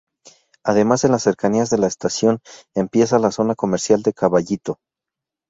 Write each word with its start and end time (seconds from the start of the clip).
Además 0.63 1.03
en 1.03 1.11
las 1.11 1.21
cercanías 1.21 1.69
de 1.69 1.77
la 1.77 1.85
estación 1.85 2.39
empieza 2.73 3.19
la 3.19 3.29
zona 3.29 3.53
comercial 3.53 4.01
de 4.01 4.13
Caballito. 4.13 4.79